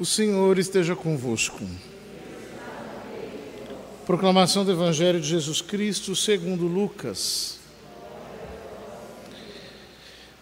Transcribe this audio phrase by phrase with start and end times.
[0.00, 1.60] O Senhor esteja convosco.
[4.06, 7.58] Proclamação do Evangelho de Jesus Cristo segundo Lucas.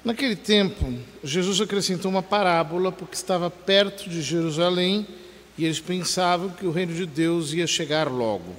[0.04, 0.94] Naquele tempo,
[1.24, 5.04] Jesus acrescentou uma parábola porque estava perto de Jerusalém
[5.58, 8.54] e eles pensavam que o reino de Deus ia chegar logo.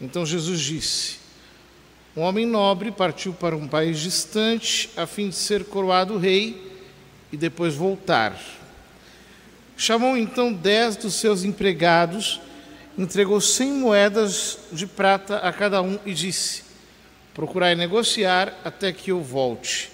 [0.00, 1.16] Então Jesus disse:
[2.16, 6.70] Um homem nobre partiu para um país distante a fim de ser coroado rei
[7.32, 8.61] e depois voltar.
[9.84, 12.40] Chamou então dez dos seus empregados,
[12.96, 16.62] entregou cem moedas de prata a cada um e disse:
[17.34, 19.90] Procurai negociar até que eu volte.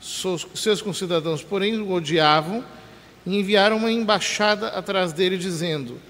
[0.00, 2.64] Seus concidadãos, porém, o odiavam
[3.24, 6.00] e enviaram uma embaixada atrás dele, dizendo: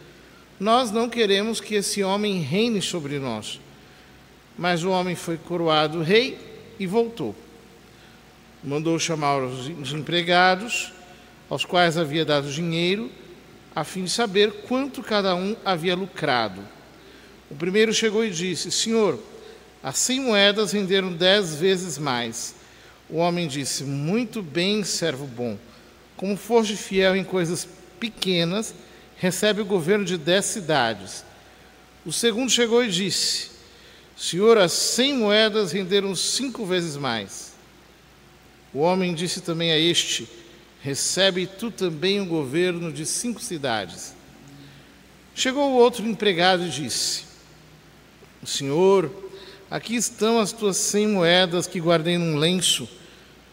[0.59, 3.61] Nós não queremos que esse homem reine sobre nós.
[4.57, 6.39] Mas o homem foi coroado rei
[6.81, 7.37] e voltou
[8.65, 10.91] mandou chamar os empregados,
[11.49, 13.11] aos quais havia dado dinheiro,
[13.75, 16.63] a fim de saber quanto cada um havia lucrado.
[17.51, 19.19] O primeiro chegou e disse: Senhor,
[19.83, 22.55] as cem moedas renderam dez vezes mais.
[23.09, 25.59] O homem disse: Muito bem, servo bom.
[26.17, 28.75] Como foste fiel em coisas pequenas,
[29.17, 31.25] recebe o governo de dez cidades.
[32.07, 33.51] O segundo chegou e disse:
[34.17, 37.53] Senhor, as cem moedas renderam cinco vezes mais.
[38.73, 40.29] O homem disse também a este:
[40.85, 44.15] Recebe tu também o governo de cinco cidades.
[45.35, 47.25] Chegou o outro empregado e disse:
[48.45, 49.11] Senhor,
[49.71, 52.87] aqui estão as tuas cem moedas que guardei num lenço,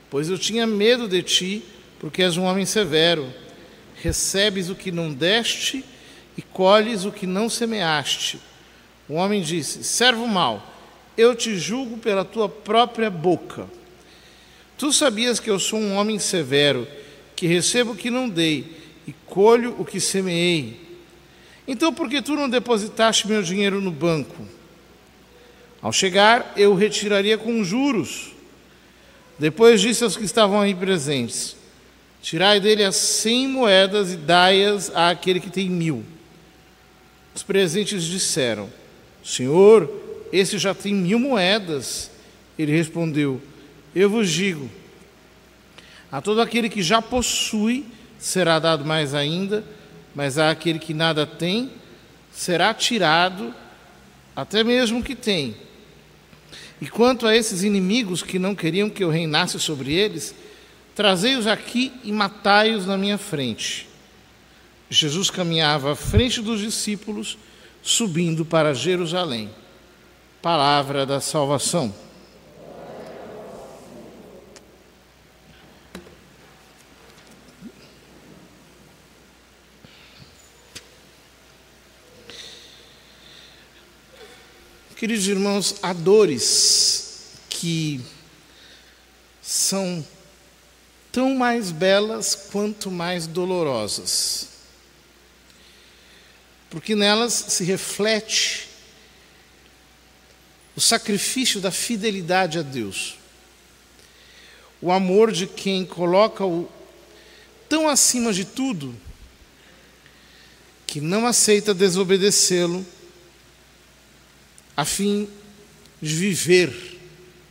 [0.09, 1.63] pois eu tinha medo de ti,
[2.01, 3.33] porque és um homem severo.
[3.95, 5.85] Recebes o que não deste
[6.35, 8.41] e colhes o que não semeaste.
[9.07, 10.61] O homem disse: Servo mau,
[11.17, 13.69] eu te julgo pela tua própria boca.
[14.77, 16.85] Tu sabias que eu sou um homem severo,
[17.41, 18.71] que recebo o que não dei
[19.07, 20.79] e colho o que semeei.
[21.67, 24.47] Então, por que tu não depositaste meu dinheiro no banco?
[25.81, 28.31] Ao chegar, eu o retiraria com juros.
[29.39, 31.55] Depois disse aos que estavam aí presentes:
[32.21, 36.05] Tirai dele as cem moedas e dai-as àquele que tem mil.
[37.33, 38.69] Os presentes disseram:
[39.23, 39.91] Senhor,
[40.31, 42.11] esse já tem mil moedas.
[42.55, 43.41] Ele respondeu:
[43.95, 44.69] eu vos digo:
[46.11, 47.85] a todo aquele que já possui
[48.19, 49.63] será dado mais ainda,
[50.13, 51.71] mas a aquele que nada tem
[52.31, 53.53] será tirado
[54.35, 55.55] até mesmo o que tem.
[56.81, 60.33] E quanto a esses inimigos que não queriam que eu reinasse sobre eles,
[60.95, 63.87] trazei-os aqui e matai-os na minha frente.
[64.89, 67.37] Jesus caminhava à frente dos discípulos,
[67.81, 69.49] subindo para Jerusalém.
[70.41, 71.93] Palavra da salvação.
[85.01, 87.99] Queridos irmãos, há dores que
[89.41, 90.05] são
[91.11, 94.47] tão mais belas quanto mais dolorosas,
[96.69, 98.67] porque nelas se reflete
[100.75, 103.17] o sacrifício da fidelidade a Deus,
[104.79, 106.69] o amor de quem coloca o
[107.67, 108.95] tão acima de tudo
[110.85, 112.85] que não aceita desobedecê-lo
[114.75, 115.27] a fim
[116.01, 116.99] de viver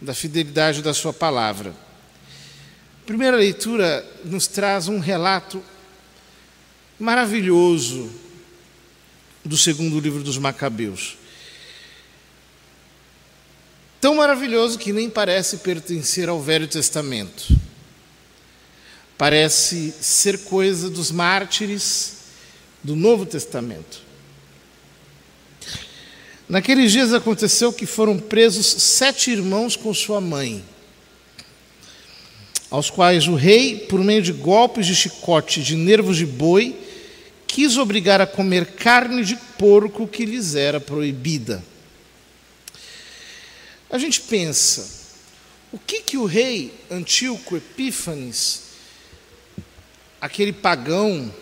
[0.01, 1.71] da fidelidade da Sua palavra.
[3.03, 5.63] A primeira leitura nos traz um relato
[6.99, 8.11] maravilhoso
[9.45, 11.17] do segundo livro dos Macabeus.
[14.01, 17.55] Tão maravilhoso que nem parece pertencer ao Velho Testamento.
[19.19, 22.15] Parece ser coisa dos mártires
[22.83, 24.10] do Novo Testamento.
[26.51, 30.65] Naqueles dias aconteceu que foram presos sete irmãos com sua mãe,
[32.69, 36.77] aos quais o rei, por meio de golpes de chicote de nervos de boi,
[37.47, 41.63] quis obrigar a comer carne de porco que lhes era proibida.
[43.89, 44.91] A gente pensa,
[45.71, 48.63] o que que o rei Antíoco Epífanes,
[50.21, 51.33] aquele pagão,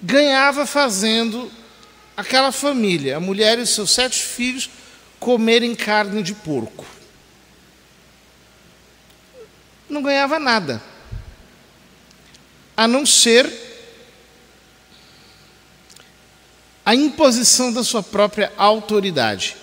[0.00, 1.52] ganhava fazendo
[2.18, 4.68] aquela família, a mulher e seus sete filhos,
[5.20, 6.84] comerem carne de porco.
[9.88, 10.82] Não ganhava nada,
[12.76, 13.48] a não ser
[16.84, 19.56] a imposição da sua própria autoridade.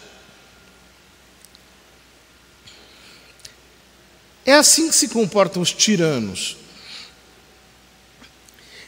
[4.46, 6.56] É assim que se comportam os tiranos.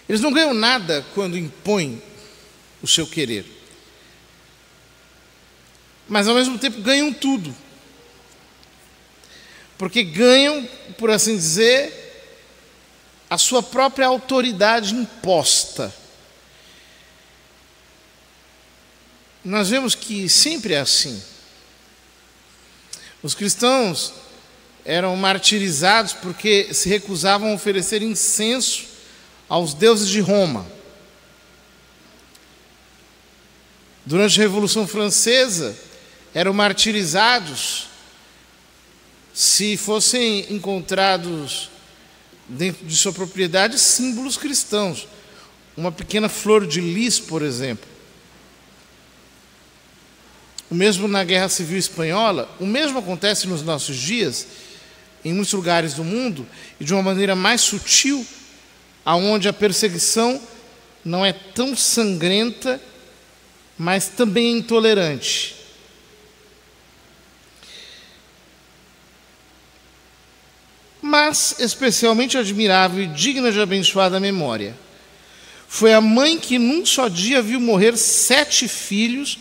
[0.08, 2.02] Eles não ganham nada quando impõem
[2.81, 3.56] o seu querer.
[6.07, 7.54] Mas ao mesmo tempo ganham tudo.
[9.77, 10.68] Porque ganham,
[10.98, 12.07] por assim dizer,
[13.30, 15.94] a sua própria autoridade imposta.
[19.44, 21.21] Nós vemos que sempre é assim.
[23.21, 24.13] Os cristãos
[24.83, 28.86] eram martirizados porque se recusavam a oferecer incenso
[29.50, 30.65] aos deuses de Roma.
[34.06, 35.77] Durante a Revolução Francesa,
[36.38, 37.88] eram martirizados
[39.34, 41.68] se fossem encontrados
[42.48, 45.07] dentro de sua propriedade símbolos cristãos.
[45.75, 47.89] Uma pequena flor de lis, por exemplo.
[50.69, 54.45] O mesmo na Guerra Civil Espanhola, o mesmo acontece nos nossos dias,
[55.25, 56.45] em muitos lugares do mundo,
[56.80, 58.24] e de uma maneira mais sutil,
[59.04, 60.39] aonde a perseguição
[61.04, 62.80] não é tão sangrenta,
[63.75, 65.56] mas também é intolerante.
[71.07, 74.75] Mas especialmente admirável e digna de abençoada memória.
[75.68, 79.39] Foi a mãe que num só dia viu morrer sete filhos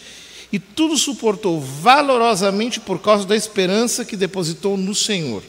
[0.52, 5.42] e tudo suportou valorosamente por causa da esperança que depositou no Senhor.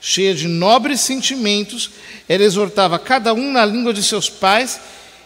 [0.00, 1.90] Cheia de nobres sentimentos,
[2.28, 4.80] ela exortava cada um na língua de seus pais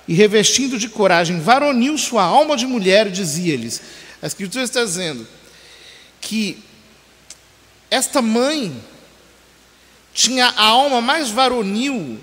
[0.08, 3.82] e, revestindo de coragem varonil sua alma de mulher, dizia-lhes:
[4.22, 5.26] A Escritura está dizendo
[6.22, 6.58] que
[7.90, 8.74] esta mãe
[10.12, 12.20] tinha a alma mais varonil,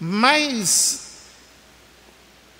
[0.00, 1.00] mais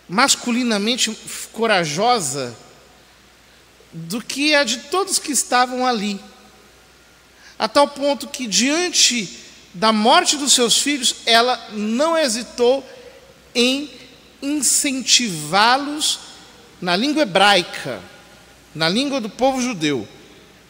[0.08, 1.16] masculinamente
[1.52, 2.56] corajosa
[3.92, 6.20] do que a de todos que estavam ali.
[7.58, 9.40] A tal ponto que, diante
[9.72, 12.84] da morte dos seus filhos, ela não hesitou
[13.54, 13.90] em
[14.42, 16.20] incentivá-los
[16.80, 18.00] na língua hebraica,
[18.74, 20.06] na língua do povo judeu.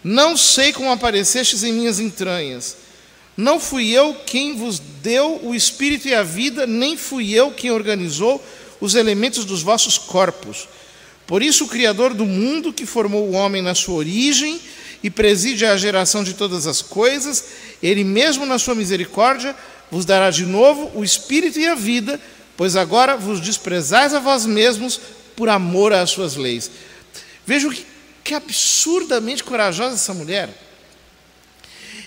[0.03, 2.84] Não sei como aparecestes em minhas entranhas
[3.37, 7.71] não fui eu quem vos deu o espírito e a vida, nem fui eu quem
[7.71, 8.43] organizou
[8.81, 10.69] os elementos dos vossos corpos.
[11.27, 14.61] Por isso, o Criador do mundo, que formou o homem na sua origem
[15.03, 17.45] e preside a geração de todas as coisas,
[17.83, 19.55] ele mesmo, na sua misericórdia,
[19.91, 22.21] vos dará de novo o espírito e a vida,
[22.57, 25.01] pois agora vos desprezais a vós mesmos
[25.35, 26.71] por amor às suas leis.
[27.47, 27.85] Vejam que,
[28.23, 30.51] que absurdamente corajosa essa mulher.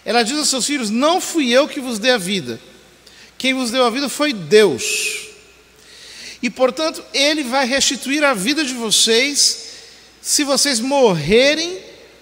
[0.07, 2.62] Ela diz aos seus filhos: Não fui eu que vos dei a vida,
[3.38, 5.27] quem vos deu a vida foi Deus.
[6.42, 9.68] E portanto, Ele vai restituir a vida de vocês
[10.21, 11.77] se vocês morrerem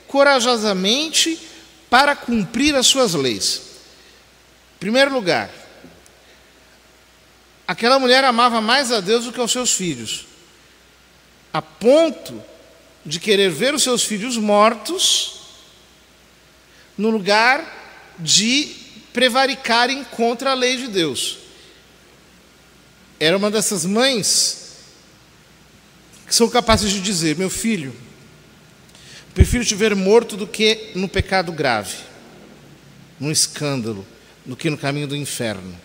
[0.08, 1.40] corajosamente
[1.88, 3.62] para cumprir as suas leis.
[4.78, 5.52] Em primeiro lugar,
[7.68, 10.26] aquela mulher amava mais a Deus do que aos seus filhos,
[11.54, 12.44] a ponto
[13.06, 15.45] de querer ver os seus filhos mortos
[16.98, 18.76] no lugar de
[19.14, 21.38] prevaricarem contra a lei de Deus.
[23.20, 24.74] Era uma dessas mães
[26.28, 27.96] que são capazes de dizer: Meu filho,
[29.34, 31.96] prefiro te ver morto do que no pecado grave,
[33.20, 34.06] num escândalo,
[34.46, 35.80] do que no caminho do inferno.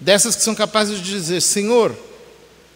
[0.00, 1.96] Dessas que são capazes de dizer: Senhor,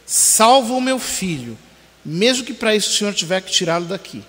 [0.06, 1.56] salva o meu filho,
[2.04, 4.22] mesmo que para isso o Senhor tiver que tirá-lo daqui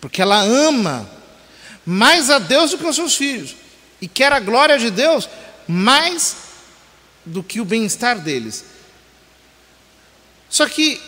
[0.00, 1.08] porque ela ama
[1.84, 3.56] mais a Deus do que os seus filhos
[4.00, 5.28] e quer a glória de Deus
[5.66, 6.36] mais
[7.24, 8.64] do que o bem-estar deles.
[10.48, 11.00] Só que,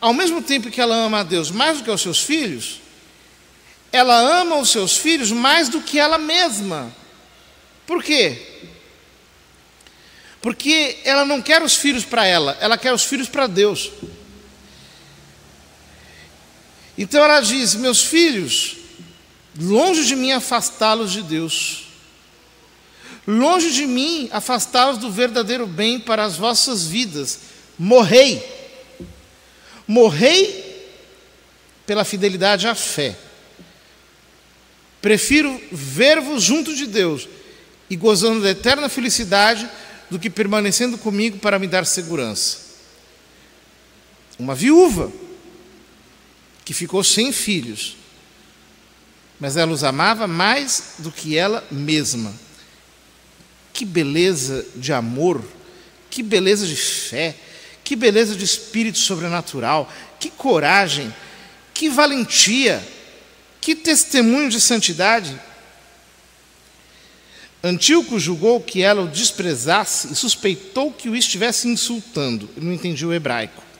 [0.00, 2.80] ao mesmo tempo que ela ama a Deus mais do que os seus filhos,
[3.90, 6.92] ela ama os seus filhos mais do que ela mesma.
[7.86, 8.40] Por quê?
[10.40, 13.92] Porque ela não quer os filhos para ela, ela quer os filhos para Deus.
[16.96, 18.76] Então ela diz: Meus filhos,
[19.58, 21.84] longe de mim afastá-los de Deus,
[23.26, 27.40] longe de mim afastá-los do verdadeiro bem para as vossas vidas.
[27.78, 28.42] Morrei,
[29.86, 30.90] morrei
[31.86, 33.16] pela fidelidade à fé.
[35.00, 37.28] Prefiro ver-vos junto de Deus
[37.90, 39.68] e gozando da eterna felicidade
[40.08, 42.58] do que permanecendo comigo para me dar segurança.
[44.38, 45.10] Uma viúva
[46.64, 47.96] que ficou sem filhos,
[49.40, 52.32] mas ela os amava mais do que ela mesma.
[53.72, 55.42] Que beleza de amor,
[56.08, 57.34] que beleza de fé,
[57.82, 59.90] que beleza de espírito sobrenatural,
[60.20, 61.12] que coragem,
[61.74, 62.86] que valentia,
[63.60, 65.40] que testemunho de santidade.
[67.64, 72.48] Antíoco julgou que ela o desprezasse e suspeitou que o estivesse insultando.
[72.56, 73.71] Não entendia o hebraico.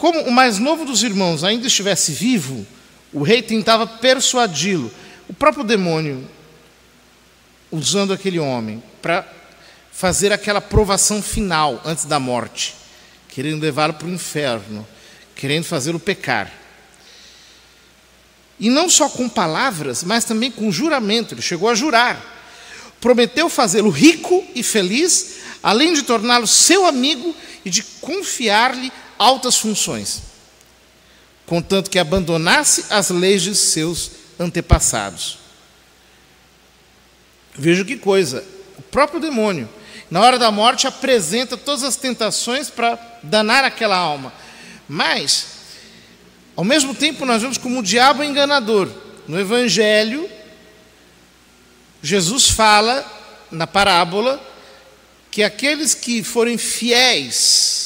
[0.00, 2.66] Como o mais novo dos irmãos ainda estivesse vivo,
[3.12, 4.90] o rei tentava persuadi-lo.
[5.28, 6.26] O próprio demônio,
[7.70, 9.30] usando aquele homem para
[9.92, 12.74] fazer aquela provação final antes da morte,
[13.28, 14.88] querendo levá-lo para o inferno,
[15.36, 16.50] querendo fazê-lo pecar.
[18.58, 21.34] E não só com palavras, mas também com juramento.
[21.34, 22.18] Ele chegou a jurar.
[23.02, 28.90] Prometeu fazê-lo rico e feliz, além de torná-lo seu amigo e de confiar-lhe
[29.20, 30.22] altas funções,
[31.44, 35.38] contanto que abandonasse as leis de seus antepassados.
[37.54, 38.42] Veja que coisa,
[38.78, 39.68] o próprio demônio,
[40.10, 44.32] na hora da morte, apresenta todas as tentações para danar aquela alma.
[44.88, 45.60] Mas
[46.56, 48.86] ao mesmo tempo, nós vemos como o diabo é enganador.
[49.26, 50.28] No Evangelho,
[52.02, 53.02] Jesus fala,
[53.50, 54.38] na parábola,
[55.30, 57.79] que aqueles que forem fiéis,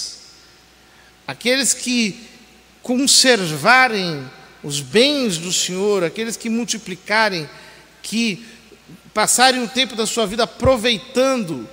[1.27, 2.21] aqueles que
[2.83, 4.29] conservarem
[4.63, 7.49] os bens do Senhor, aqueles que multiplicarem,
[8.03, 8.45] que
[9.13, 11.69] passarem o tempo da sua vida aproveitando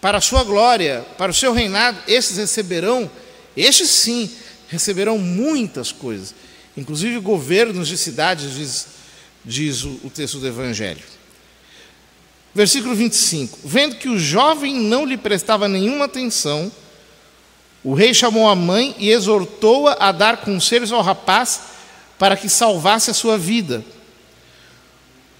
[0.00, 3.10] para a sua glória, para o seu reinado, esses receberão,
[3.56, 4.30] estes sim,
[4.68, 6.34] receberão muitas coisas,
[6.76, 8.86] inclusive governos de cidades, diz,
[9.44, 11.02] diz o, o texto do Evangelho.
[12.54, 16.70] Versículo 25: Vendo que o jovem não lhe prestava nenhuma atenção,
[17.86, 21.60] o rei chamou a mãe e exortou-a a dar conselhos ao rapaz
[22.18, 23.84] para que salvasse a sua vida.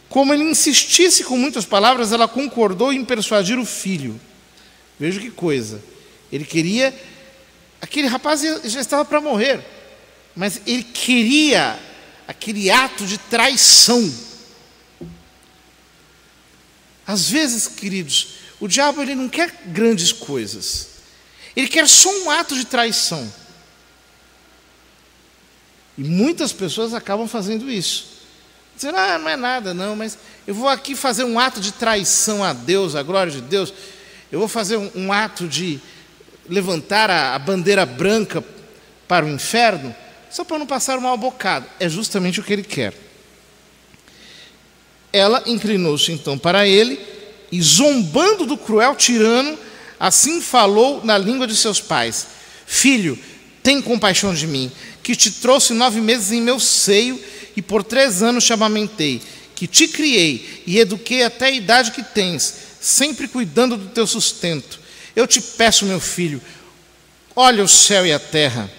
[0.09, 4.21] Como ele insistisse com muitas palavras, ela concordou em persuadir o filho.
[4.99, 5.83] Veja que coisa.
[6.31, 6.95] Ele queria
[7.81, 9.61] Aquele rapaz já estava para morrer,
[10.35, 11.79] mas ele queria
[12.26, 14.12] aquele ato de traição.
[17.07, 20.96] Às vezes, queridos, o diabo ele não quer grandes coisas.
[21.56, 23.32] Ele quer só um ato de traição.
[25.96, 28.16] E muitas pessoas acabam fazendo isso.
[28.76, 32.44] Dizendo, ah, não é nada, não, mas eu vou aqui fazer um ato de traição
[32.44, 33.72] a Deus, a glória de Deus.
[34.30, 35.80] Eu vou fazer um, um ato de,
[36.48, 38.44] levantar a, a bandeira branca
[39.06, 39.94] para o inferno,
[40.30, 41.66] só para não passar mal bocado.
[41.78, 42.94] É justamente o que ele quer.
[45.12, 47.00] Ela inclinou-se então para ele
[47.50, 49.58] e, zombando do cruel tirano,
[49.99, 52.26] assim falou na língua de seus pais:
[52.67, 53.19] Filho,
[53.62, 54.71] tem compaixão de mim,
[55.03, 57.21] que te trouxe nove meses em meu seio
[57.57, 59.23] e por três anos te amamentei,
[59.55, 64.81] que te criei e eduquei até a idade que tens, sempre cuidando do teu sustento.
[65.17, 66.43] Eu te peço, meu filho,
[67.35, 68.71] olha o céu e a terra,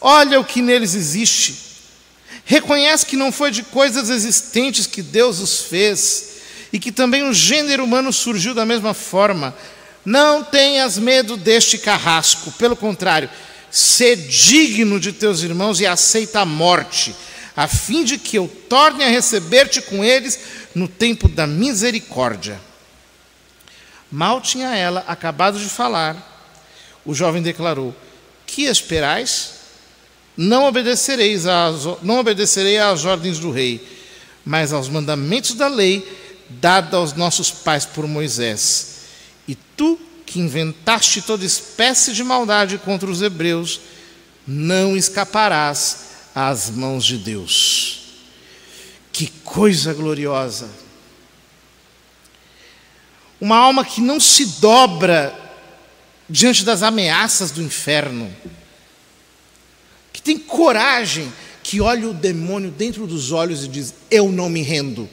[0.00, 1.72] olha o que neles existe.
[2.44, 6.32] Reconhece que não foi de coisas existentes que Deus os fez
[6.72, 9.56] e que também o gênero humano surgiu da mesma forma.
[10.04, 13.30] Não tenhas medo deste carrasco, pelo contrário,
[13.70, 17.14] sê digno de teus irmãos e aceita a morte,
[17.56, 20.38] a fim de que eu torne a receber-te com eles
[20.74, 22.60] no tempo da misericórdia.
[24.10, 26.30] Mal tinha ela acabado de falar,
[27.04, 27.94] o jovem declarou:
[28.46, 29.62] Que esperais?
[30.36, 33.86] Não obedecereis às, não obedecerei às ordens do rei,
[34.44, 36.06] mas aos mandamentos da lei
[36.48, 38.91] dada aos nossos pais por Moisés.
[39.46, 43.80] E tu, que inventaste toda espécie de maldade contra os hebreus,
[44.46, 48.00] não escaparás às mãos de Deus.
[49.12, 50.68] Que coisa gloriosa!
[53.40, 55.38] Uma alma que não se dobra
[56.28, 58.32] diante das ameaças do inferno,
[60.12, 61.30] que tem coragem,
[61.62, 65.08] que olha o demônio dentro dos olhos e diz: Eu não me rendo,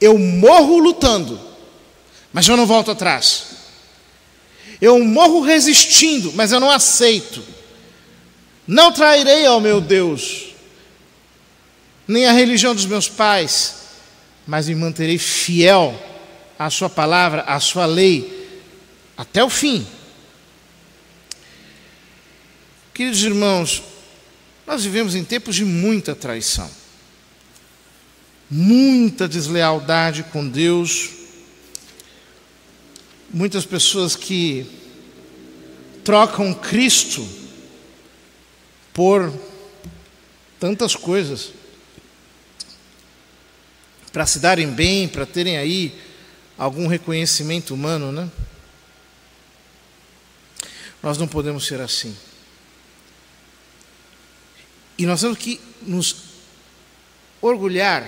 [0.00, 1.40] eu morro lutando,
[2.32, 3.46] mas eu não volto atrás,
[4.80, 7.42] eu morro resistindo, mas eu não aceito,
[8.66, 10.54] não trairei ao meu Deus,
[12.06, 13.74] nem a religião dos meus pais,
[14.46, 15.94] mas me manterei fiel
[16.58, 18.60] a sua palavra, a sua lei,
[19.16, 19.86] até o fim.
[22.92, 23.82] Queridos irmãos,
[24.66, 26.70] nós vivemos em tempos de muita traição,
[28.50, 31.10] muita deslealdade com Deus,
[33.32, 34.66] muitas pessoas que
[36.04, 37.26] trocam Cristo
[38.92, 39.32] por
[40.58, 41.52] tantas coisas,
[44.12, 45.96] para se darem bem, para terem aí
[46.58, 48.30] algum reconhecimento humano, né?
[51.02, 52.14] Nós não podemos ser assim.
[54.98, 56.16] E nós temos que nos
[57.40, 58.06] orgulhar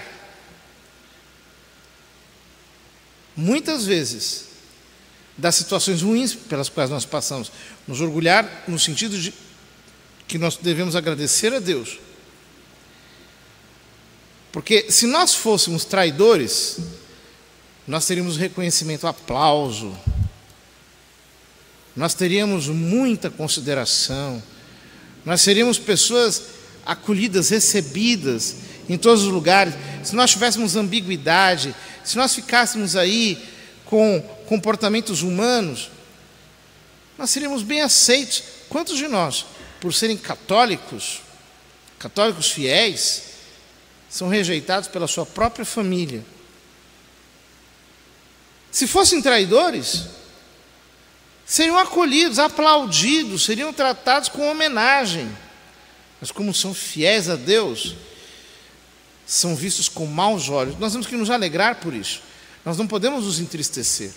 [3.35, 4.49] muitas vezes,
[5.37, 7.51] das situações ruins pelas quais nós passamos,
[7.87, 9.33] nos orgulhar no sentido de
[10.29, 11.99] que nós devemos agradecer a Deus.
[14.51, 16.79] Porque se nós fôssemos traidores,
[17.87, 19.97] nós teríamos reconhecimento, aplauso,
[21.97, 24.43] nós teríamos muita consideração,
[25.25, 26.43] nós seríamos pessoas
[26.85, 28.57] acolhidas, recebidas
[28.89, 29.75] em todos os lugares.
[30.03, 31.75] Se nós tivéssemos ambiguidade,
[32.05, 33.43] se nós ficássemos aí
[33.93, 35.91] com comportamentos humanos,
[37.19, 38.43] nós seríamos bem aceitos.
[38.71, 39.45] Quantos de nós,
[39.83, 41.21] por serem católicos,
[41.99, 43.25] católicos fiéis,
[44.09, 46.25] são rejeitados pela sua própria família?
[48.71, 50.07] Se fossem traidores,
[51.45, 55.31] seriam acolhidos, aplaudidos, seriam tratados com homenagem.
[56.19, 57.95] Mas como são fiéis a Deus,
[59.27, 60.79] são vistos com maus olhos.
[60.79, 62.32] Nós temos que nos alegrar por isso.
[62.65, 64.13] Nós não podemos nos entristecer.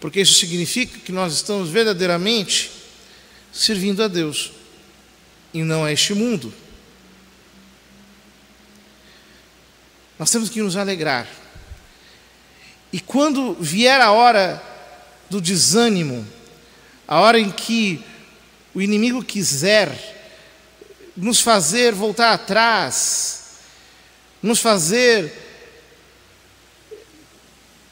[0.00, 2.70] Porque isso significa que nós estamos verdadeiramente
[3.52, 4.52] servindo a Deus
[5.52, 6.52] e não a este mundo.
[10.18, 11.28] Nós temos que nos alegrar.
[12.92, 14.62] E quando vier a hora
[15.30, 16.26] do desânimo,
[17.08, 18.04] a hora em que
[18.74, 20.12] o inimigo quiser
[21.16, 23.43] nos fazer voltar atrás,
[24.44, 25.32] nos fazer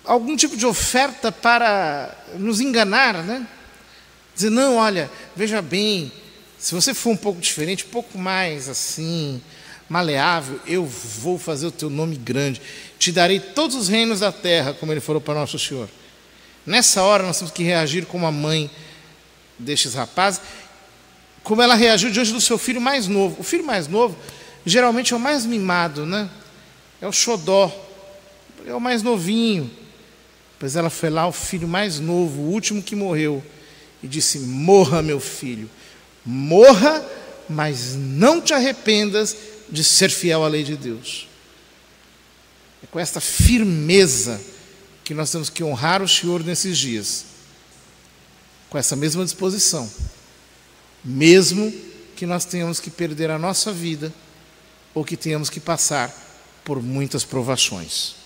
[0.04, 3.46] algum tipo de oferta para nos enganar, né?
[4.34, 6.12] Dizer, não, olha, veja bem,
[6.58, 9.40] se você for um pouco diferente, um pouco mais assim,
[9.88, 12.60] maleável, eu vou fazer o teu nome grande.
[12.98, 15.88] Te darei todos os reinos da terra, como ele falou para nosso Senhor.
[16.66, 18.70] Nessa hora nós temos que reagir como a mãe
[19.58, 20.40] destes rapazes
[21.42, 23.40] como ela reagiu diante do seu filho mais novo.
[23.40, 24.16] O filho mais novo
[24.64, 26.28] geralmente é o mais mimado, né?
[27.02, 27.70] É o xodó,
[28.64, 29.70] é o mais novinho.
[30.58, 33.44] Pois ela foi lá, o filho mais novo, o último que morreu,
[34.02, 35.68] e disse: Morra, meu filho,
[36.24, 37.04] morra,
[37.46, 39.36] mas não te arrependas
[39.68, 41.28] de ser fiel à lei de Deus.
[42.82, 44.40] É com esta firmeza
[45.04, 47.26] que nós temos que honrar o Senhor nesses dias,
[48.70, 49.90] com essa mesma disposição
[51.04, 51.72] mesmo
[52.14, 54.12] que nós tenhamos que perder a nossa vida
[54.94, 56.14] ou que tenhamos que passar
[56.64, 58.21] por muitas provações.